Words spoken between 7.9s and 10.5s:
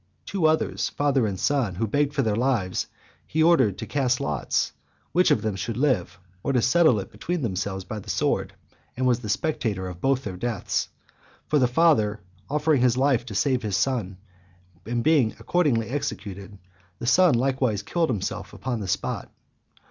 the sword; and was a spectator of both their